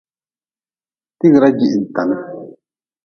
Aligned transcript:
Tigra 1.19 1.47
jihintan. 1.57 2.09